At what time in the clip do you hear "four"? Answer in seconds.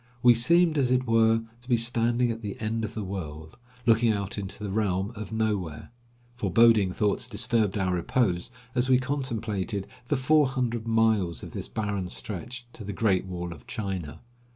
10.17-10.47